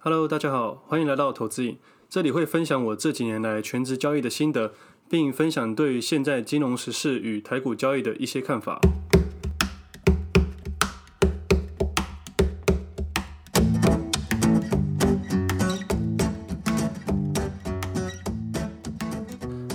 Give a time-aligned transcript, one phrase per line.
[0.00, 1.76] Hello，大家好，欢迎来到投资影。
[2.08, 4.72] 这里会分享我这几年来全职交易的心得，
[5.10, 8.80] 并分享对于现在金融时事与台股交易的一些看法。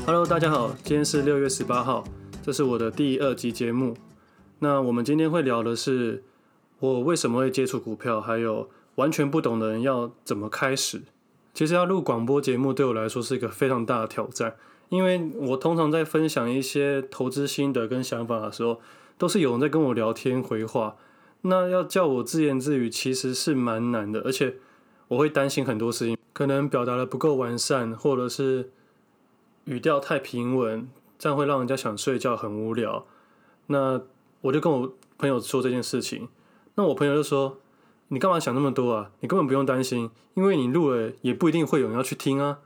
[0.06, 2.06] Hello，大家好，今天是六月十八号，
[2.42, 3.98] 这是我的第二集节目。
[4.60, 6.24] 那我们今天会聊的是
[6.80, 11.02] 我为什么会接触股票，还有完全不懂的人要怎么开始。
[11.54, 14.56] 其实要录广播节目对我来说是一个非常大的挑战，
[14.90, 18.82] 因为我通常在分享一些投资心得跟想法的时候，
[19.20, 20.96] 都是有人在跟我聊天回话。
[21.42, 24.56] 那要叫我自言自语，其实是蛮难的，而且
[25.10, 28.72] 我会担心很多事情，可能表达的不够完善，或者是
[29.66, 33.06] 语调太平稳，这样会让人家想睡觉，很无聊。
[33.68, 34.02] 那
[34.42, 36.30] 我就跟我朋友说这件事情，
[36.74, 37.60] 那我朋友就说。
[38.14, 39.10] 你干嘛想那么多啊？
[39.22, 42.60] 你根本不用担心，因为你录了也不一定会有人要去听啊。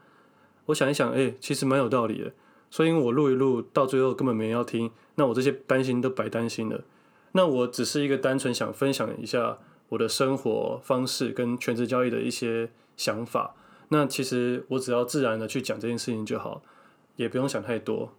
[0.66, 2.34] 我想一想，哎，其实蛮有道理的。
[2.70, 6.82] 所以我录一录，到最后根本没人要听，那我这些担心都白担心了。
[7.32, 9.58] 那我只是一个单纯想分享一下
[9.88, 13.56] 我的生活方式跟全职交易的一些想法。
[13.88, 16.62] 那其实我只要自然的去讲这件事情就好，
[17.16, 18.12] 也不用想太多。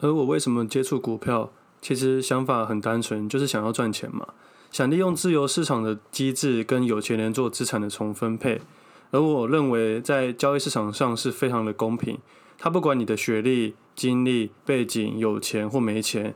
[0.00, 1.50] 而我为什么接触股票？
[1.80, 4.34] 其实想法很单纯，就是想要赚钱嘛。
[4.72, 8.62] 想利用自由市场的机制跟有钱人做资产的重分配，
[9.10, 12.18] 而我认为在交易市场上是非常的公平。
[12.56, 16.34] 他不管你的学历、经历、背景、有钱或没钱，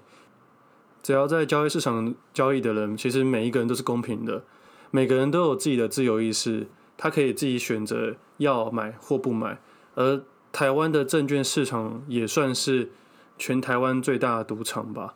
[1.02, 4.44] 只要在交易市场交易的人，其实每一个人都是公平的。
[4.90, 6.66] 每个人都有自己的自由意识，
[6.98, 9.58] 他可以自己选择要买或不买。
[9.94, 12.90] 而台湾的证券市场也算是
[13.38, 15.14] 全台湾最大的赌场吧，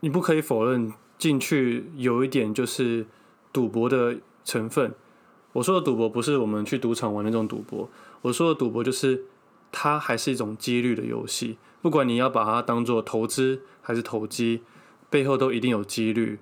[0.00, 0.94] 你不可以否认。
[1.20, 3.04] 进去有一点就是
[3.52, 4.94] 赌博的成分。
[5.52, 7.90] 我说的赌博不是我们去赌场玩那种赌博，
[8.22, 9.24] 我说的赌博就是
[9.70, 11.58] 它还是一种几率的游戏。
[11.82, 14.62] 不管你要把它当做投资还是投机，
[15.10, 16.38] 背后都一定有几率。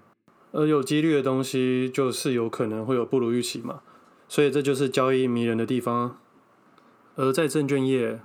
[0.52, 3.80] 而有几率的东西就是有可能会有不如预期嘛。
[4.28, 6.18] 所以这就是交易迷人的地方。
[7.16, 8.20] 而在证券业，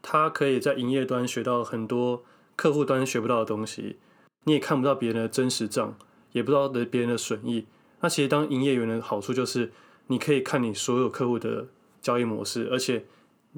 [0.00, 2.22] 它可以在营业端学到很多
[2.56, 3.96] 客户端学不到的东西。
[4.44, 5.96] 你也看不到别人的真实账，
[6.32, 7.66] 也不知道的别人的损益。
[8.00, 9.72] 那其实当营业员的好处就是，
[10.06, 11.66] 你可以看你所有客户的
[12.00, 13.04] 交易模式，而且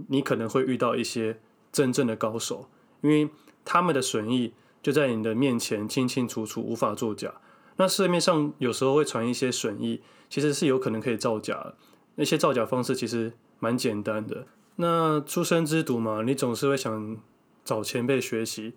[0.09, 1.39] 你可能会遇到一些
[1.71, 2.69] 真正的高手，
[3.03, 3.29] 因为
[3.65, 4.53] 他们的损益
[4.83, 7.35] 就在你的面前清清楚楚，无法作假。
[7.77, 11.75] 那市面上有时候会传一些损益，其实是有可能可以造假。
[12.17, 14.47] 那些造假方式其实蛮简单的。
[14.77, 17.19] 那初生之犊嘛，你总是会想
[17.65, 18.73] 找前辈学习，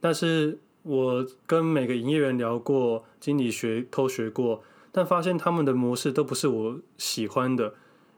[0.00, 0.60] 但是。
[0.88, 7.74] 我跟每个营业员聊过，经理学偷学过，但发现他们的模式都不是我喜欢的，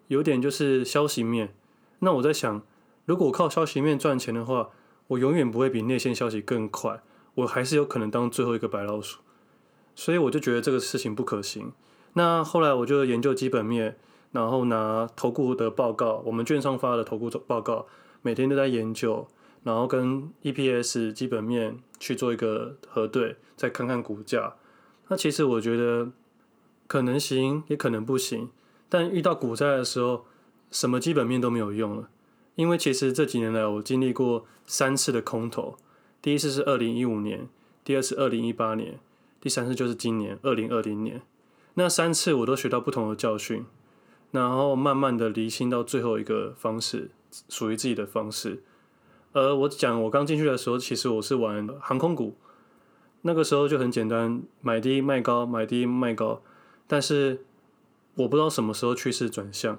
[0.07, 1.53] 有点就是消息面。
[1.99, 2.63] 那我在想，
[3.07, 4.71] 如果靠消息面赚钱的话，
[5.09, 7.03] 我永远不会比内线消息更快，
[7.35, 9.19] 我还是有可能当最后一个白老鼠。
[9.97, 11.73] 所以我就觉得这个事情不可行。
[12.13, 13.97] 那后来我就研究基本面，
[14.31, 17.87] 然后拿投顾的报告，我们券商发的投顾报告，
[18.23, 19.27] 每天都在研究。
[19.63, 24.55] 然后跟 EPS 基本面去做一个核对，再看看股价。
[25.09, 26.11] 那其实我觉得
[26.87, 28.51] 可能行，也可能不行。
[28.89, 30.25] 但遇到股灾的时候，
[30.71, 32.09] 什么基本面都没有用了。
[32.57, 35.77] 因为其实这几年来，我经历过三次的空头。
[36.21, 37.49] 第一次是二零一五年，
[37.85, 38.99] 第二次二零一八年，
[39.41, 41.23] 第三次就是今年二零二零年。
[41.75, 43.65] 那三次我都学到不同的教训，
[44.33, 47.11] 然后慢慢的厘清到最后一个方式，
[47.49, 48.63] 属于自己的方式。
[49.33, 52.35] 呃，我讲我刚进去的时候，其实我是玩航空股，
[53.23, 56.43] 那个时候就很简单，买低卖高，买低卖高。
[56.89, 57.45] 但是
[58.17, 59.79] 我不知道什么时候趋势转向，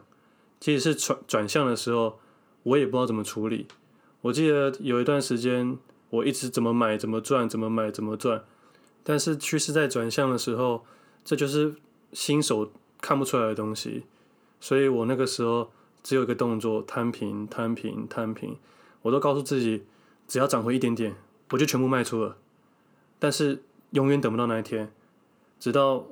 [0.60, 2.20] 即使是转转向的时候，
[2.64, 3.68] 我也不知道怎么处理。
[4.22, 5.78] 我记得有一段时间，
[6.10, 8.46] 我一直怎么买怎么赚，怎么买怎么赚。
[9.04, 10.86] 但是趋势在转向的时候，
[11.26, 11.76] 这就是
[12.14, 14.04] 新手看不出来的东西。
[14.62, 15.72] 所以我那个时候
[16.02, 18.56] 只有一个动作：摊平，摊平，摊平。
[19.04, 19.84] 我都告诉自己，
[20.28, 21.16] 只要涨回一点点，
[21.52, 22.38] 我就全部卖出了。
[23.20, 24.92] 但是永远等不到那一天，
[25.60, 26.06] 直到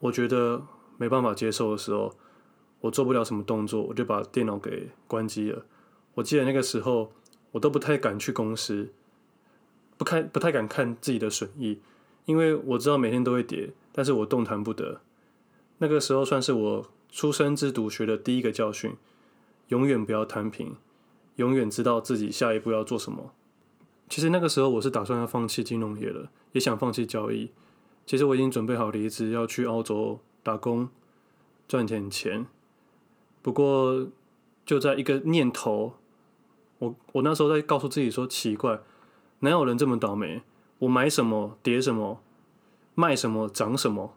[0.00, 0.62] 我觉得
[0.96, 2.14] 没办法接受的时候，
[2.80, 5.64] 我做不了什么动作，我就把电脑给关机了。
[6.14, 7.12] 我记得那个时候，
[7.52, 8.92] 我都不太敢去公司，
[9.96, 11.80] 不看不太敢看自己的损益，
[12.24, 15.00] 因为我知道每天都会跌，但是我动弹不得。
[15.78, 18.94] 那个时候算是我初生之犊学的第一个教训，
[19.68, 20.76] 永远不要摊平。
[21.36, 23.32] 永远知道自己下一步要做什么。
[24.08, 27.50] 其实那个时候我是打算要放弃金融业了，也想放弃交易。
[28.06, 30.88] 其实我已经准备好离职，要去澳洲打工
[31.66, 32.46] 赚点钱。
[33.40, 34.08] 不过
[34.66, 35.94] 就在一个念头，
[36.78, 38.80] 我我那时候在告诉自己说，奇怪，
[39.40, 40.42] 哪有人这么倒霉？
[40.80, 42.20] 我买什么跌什么，
[42.94, 44.16] 卖什么涨什么，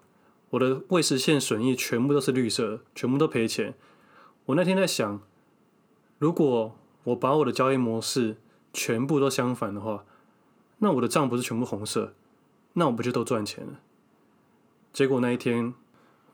[0.50, 3.74] 我的未实现损益全部都是绿色，全部都赔钱。
[4.48, 5.22] 我那天在想，
[6.20, 8.36] 如果我把我的交易模式
[8.74, 10.04] 全部都相反的话，
[10.80, 12.14] 那我的账不是全部红色，
[12.74, 13.80] 那我不就都赚钱了？
[14.92, 15.74] 结果那一天，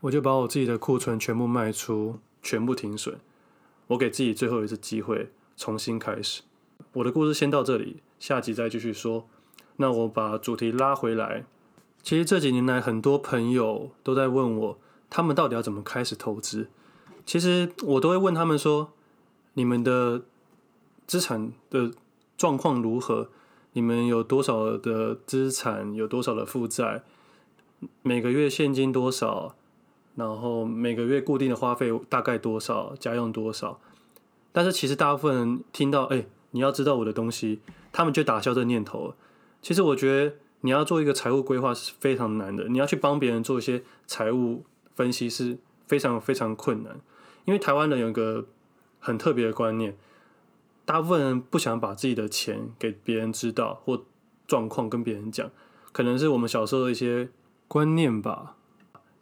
[0.02, 3.20] 我就把我自己的库存全部卖出，全部停损。
[3.88, 6.42] 我给自己最后一次机会，重新开始。
[6.94, 9.28] 我的故事先到这里，下集再继续说。
[9.78, 11.46] 那我把主题拉回来。
[12.02, 14.80] 其实这几年来，很多朋友都在问我，
[15.10, 16.70] 他们到底要怎么开始投资？
[17.26, 18.94] 其实我都会问他们说：
[19.54, 20.24] 你们的
[21.08, 21.92] 资产的
[22.38, 23.30] 状况如何？
[23.74, 25.94] 你们有多少的资产？
[25.94, 27.04] 有多少的负债？
[28.02, 29.56] 每个月现金多少？
[30.16, 32.96] 然后每个月固定的花费大概多少？
[32.98, 33.80] 家用多少？
[34.52, 37.62] 但是其实大部分人听到，哎，你要知道我的东西，
[37.92, 39.16] 他们就打消这念头了。
[39.62, 44.64] 其实我觉得你要做一个财务规划是非常难的，你要去帮别人做一些财务
[44.96, 45.58] 分析是
[45.88, 47.02] 非常非常困难。
[47.46, 48.46] 因为台湾人有一个
[49.00, 49.98] 很特别的观念，
[50.86, 54.04] 大部分人不想把自己的钱给别人知道或
[54.48, 55.50] 状况跟别人讲，
[55.92, 57.30] 可能是我们小时候的一些
[57.68, 58.56] 观念吧。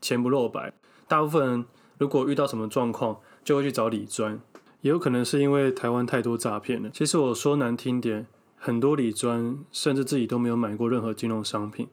[0.01, 0.73] 钱不露白，
[1.07, 1.65] 大部分人
[1.99, 4.41] 如果遇到什么状况，就会去找理专，
[4.81, 6.89] 也有可能是因为台湾太多诈骗了。
[6.91, 8.25] 其实我说难听点，
[8.57, 11.87] 很多理专甚至自己都没有买过任何金融商品，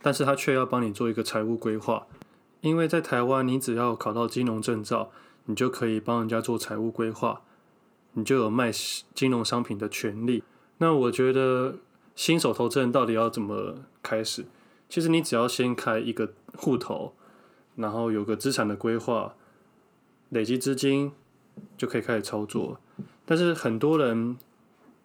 [0.00, 2.06] 但是他却要帮你做一个财务规划，
[2.62, 5.10] 因为在台湾，你只要考到金融证照，
[5.44, 7.42] 你就可以帮人家做财务规划，
[8.12, 8.70] 你就有卖
[9.14, 10.42] 金融商品的权利。
[10.78, 11.76] 那我觉得
[12.14, 14.44] 新手投资人到底要怎么开始？
[14.88, 17.14] 其实你只要先开一个户头，
[17.76, 19.34] 然后有个资产的规划，
[20.30, 21.12] 累积资金
[21.76, 22.80] 就可以开始操作。
[23.24, 24.36] 但是很多人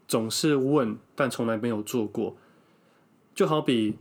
[0.08, 2.36] 总是问，但从来没有做过。
[3.34, 3.98] 就好比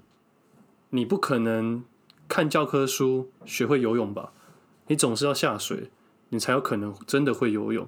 [0.90, 1.84] 你不可能
[2.28, 4.32] 看教科书学会游泳吧？
[4.86, 5.90] 你总是要下水。
[6.30, 7.86] 你才有可能真的会游泳，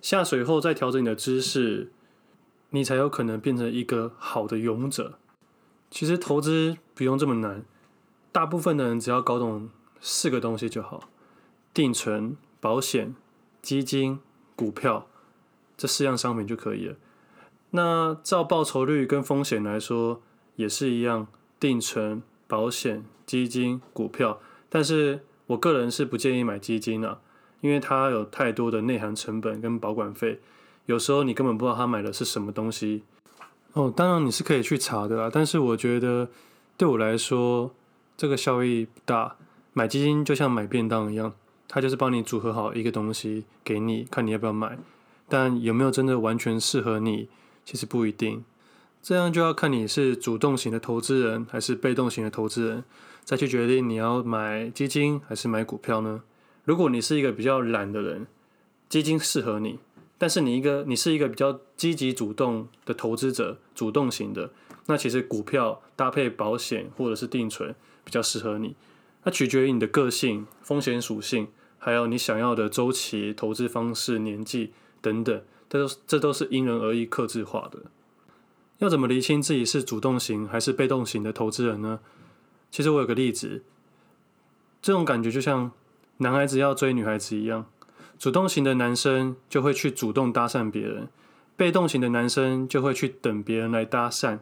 [0.00, 1.90] 下水后再调整你的姿势，
[2.70, 5.18] 你才有可能变成一个好的勇者。
[5.90, 7.64] 其实投资不用这么难，
[8.30, 11.08] 大部分的人只要搞懂四个东西就好：
[11.72, 13.14] 定存、保险、
[13.62, 14.20] 基金、
[14.54, 15.08] 股票，
[15.76, 16.96] 这四样商品就可以了。
[17.70, 20.22] 那照报酬率跟风险来说
[20.56, 21.26] 也是一样，
[21.58, 24.40] 定存、保险、基金、股票。
[24.68, 27.20] 但是我个人是不建议买基金的。
[27.60, 30.40] 因为它有太多的内含成本跟保管费，
[30.86, 33.02] 有时候你根本不知道他买的是什么东西。
[33.72, 36.28] 哦，当然你是可以去查的啦，但是我觉得
[36.76, 37.74] 对我来说
[38.16, 39.36] 这个效益不大。
[39.74, 41.32] 买基金就像买便当一样，
[41.68, 44.76] 它就是帮你组合好一个东西给你，看你要不要买。
[45.28, 47.28] 但有没有真的完全适合你，
[47.64, 48.44] 其实不一定。
[49.00, 52.82] 这样就要看你是主动型的投资人还是被动型的投资人，
[53.24, 56.22] 再去决定你要买基金还是买股票呢？
[56.68, 58.26] 如果你是一个比较懒的人，
[58.90, 59.78] 基金适合你；
[60.18, 64.50] 但是你一个你是一个比较积极主动的投资者，主动型的，
[64.84, 67.74] 那其实股票搭配保险或者是定存
[68.04, 68.76] 比较适合你。
[69.22, 71.48] 那取决于你的个性、风险属性，
[71.78, 77.78] 还有你想要的周期、投资方式、年纪等等，这都这都是因人而异、克制化的。
[78.76, 82.00] 要怎么厘清自己是主动型还是被动型的投资人呢？
[82.70, 83.64] 其实我有个例子，
[84.82, 85.72] 这种感觉就像。
[86.18, 87.66] 男孩子要追女孩子一样，
[88.18, 91.08] 主动型的男生就会去主动搭讪别人，
[91.56, 94.40] 被动型的男生就会去等别人来搭讪。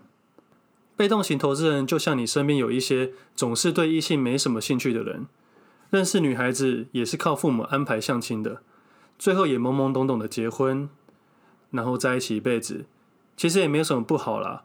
[0.96, 5.26] 被动型投资人就像你身边有一些总是对异性没什么兴趣的人，
[5.90, 8.62] 认识女孩子也是靠父母安排相亲的，
[9.18, 10.88] 最后也懵懵懂懂的结婚，
[11.70, 12.86] 然后在一起一辈子，
[13.36, 14.64] 其实也没有什么不好啦。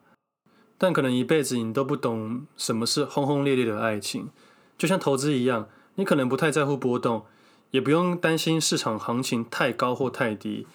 [0.77, 4.29] 但可能一辈子你都不懂什么是轰轰烈烈的爱情，
[4.77, 5.67] 就像投资一样。
[5.95, 7.25] 你可能不太在乎波动，
[7.71, 10.65] 也不用担心市场行情太高或太低，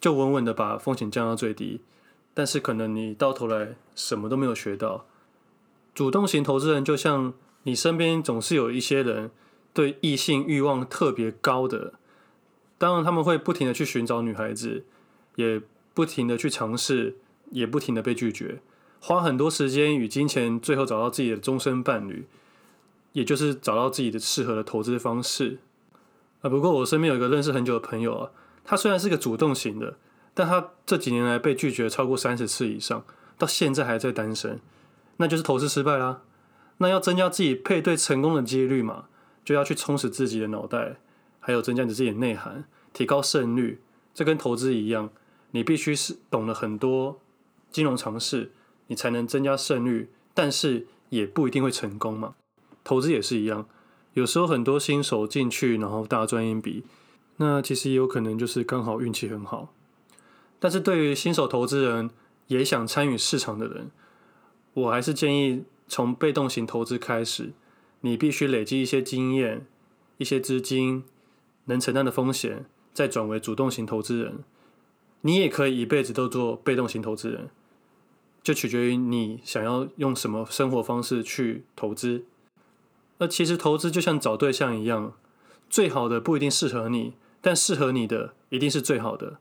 [0.00, 1.80] 就稳稳的把风险降到最低。
[2.32, 5.04] 但是可能你到头来什么都没有学到。
[5.94, 7.34] 主动型投资人就像
[7.64, 9.30] 你身边总是有一些人
[9.74, 11.94] 对异性欲望特别高的，
[12.78, 14.84] 当然他们会不停的去寻找女孩子，
[15.34, 15.60] 也
[15.92, 17.16] 不停的去尝试，
[17.50, 18.60] 也不停的被拒绝，
[19.00, 22.26] 花很多时间与金钱，最后找到自己的终身伴侣。
[23.12, 25.58] 也就是找到自己的适合的投资方式
[26.42, 26.50] 啊。
[26.50, 28.30] 不过我身边有一个认识很久的朋友啊，
[28.64, 29.96] 他虽然是个主动型的，
[30.34, 33.04] 但他这几年来被拒绝超过三十次以上，
[33.36, 34.60] 到现在还在单身，
[35.16, 36.22] 那就是投资失败啦。
[36.78, 39.06] 那要增加自己配对成功的几率嘛，
[39.44, 40.96] 就要去充实自己的脑袋，
[41.38, 42.64] 还有增加你自己的内涵。
[42.92, 43.80] 提高胜率。
[44.12, 45.10] 这跟投资一样，
[45.52, 47.20] 你必须是懂了很多
[47.70, 48.50] 金融常识，
[48.88, 52.34] 你才能增加胜率，但是也不一定会成功嘛。
[52.84, 53.66] 投资也是一样，
[54.14, 56.84] 有时候很多新手进去，然后大赚一笔，
[57.36, 59.72] 那其实也有可能就是刚好运气很好。
[60.58, 62.10] 但是对于新手投资人，
[62.48, 63.90] 也想参与市场的人，
[64.74, 67.52] 我还是建议从被动型投资开始，
[68.00, 69.66] 你必须累积一些经验、
[70.18, 71.04] 一些资金，
[71.66, 72.66] 能承担的风险。
[72.92, 74.40] 再转为主动型投资人，
[75.20, 77.48] 你也可以一辈子都做被动型投资人，
[78.42, 82.24] 就取决于你想要用什么生活方式去投资。
[83.20, 85.12] 那其实投资就像找对象一样，
[85.70, 89.38] 最好的不一定适合你，但适合你的一定是最好的。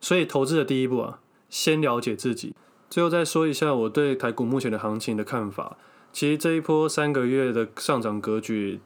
[0.00, 2.54] 所以投资的第一步啊，先了解自己。
[2.90, 5.78] 最后再说一下我对台股目前的行情的看法。
[6.12, 8.80] 其实这一波三个月的上涨格局。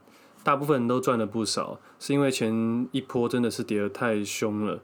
[0.45, 4.81] 大部分人都赚了不少，是因为前一波真的是跌得太凶了。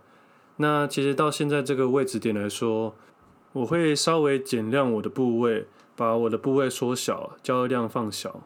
[0.56, 2.96] 那其实到现在这个位置点来说，
[3.52, 8.40] 我会稍微减量我的部位，把我的部位缩小，交易量放小。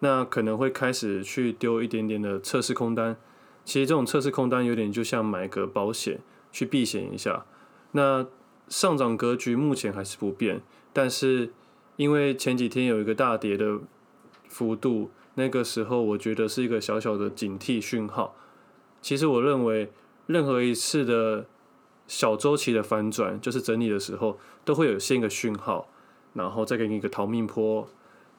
[0.00, 3.16] 那可能会开始去丢一点点的测试空单。
[3.64, 6.20] 其实这种测试空单有点就像买个保险，
[6.52, 7.44] 去避险一下。
[7.92, 8.26] 那
[8.68, 10.62] 上涨格局目前还是不变，
[10.92, 11.52] 但是
[11.96, 13.78] 因为前几天有一个大跌的
[14.48, 15.10] 幅度。
[15.38, 18.34] 那个时候，我觉得是一个小小的警惕讯号。
[19.02, 19.92] 其实，我认为
[20.24, 21.44] 任何一次的
[22.06, 25.90] 小周期的反转，就是整理的时候，都会有先一个讯号，
[26.32, 27.86] 然后再给你一个逃命坡，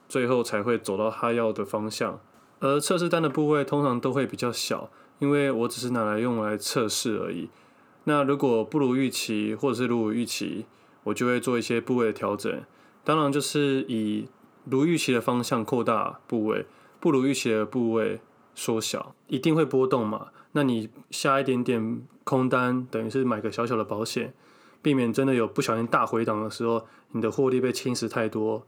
[0.08, 2.20] 最后才会走到他要的方向。
[2.60, 7.50] 而测试单的部位通常都会比较小，因为我只是拿来用来测试而已。
[8.06, 10.66] 那如果不如预期，或者是如果预期，
[11.04, 12.62] 我就会做一些部位的调整。
[13.04, 14.28] 当然，就是以
[14.66, 16.66] 如预期的方向扩大部位。
[17.00, 18.20] 不如预期的部位
[18.56, 20.30] 缩小，一定会波动嘛？
[20.54, 24.34] 那你下一点点空单，等于是买个小小的保险，
[24.82, 28.66] 避免真的有不小心大回档的时候，你的获利被侵蚀太多。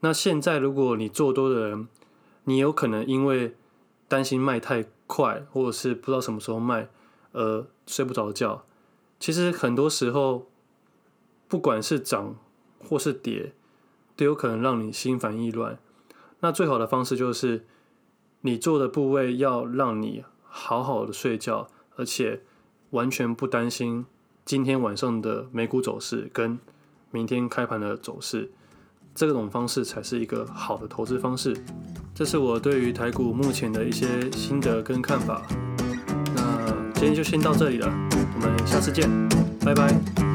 [0.00, 1.88] 那现在如果你做多的人，
[2.44, 3.54] 你有可能因为
[4.08, 6.88] 担心卖太快，或者是不知道什么时候卖，
[7.32, 8.64] 而睡不着觉。
[9.18, 10.46] 其实很多时候，
[11.46, 12.34] 不管是涨
[12.88, 13.52] 或是跌，
[14.16, 15.78] 都有可能让你心烦意乱。
[16.40, 17.66] 那最好的方式就是，
[18.40, 22.40] 你做的部位要让你好好的睡觉，而且
[22.90, 24.06] 完全不担心
[24.46, 26.58] 今天晚上的美股走势跟
[27.10, 28.50] 明天开盘的走势，
[29.14, 31.56] 这种方式才是一个好的投资方式。
[32.14, 35.42] 这是我对于台股目前的一些心得跟看法。
[36.34, 37.88] 那今天就先到这里了，
[38.34, 39.08] 我们下次见，
[39.64, 40.29] 拜拜。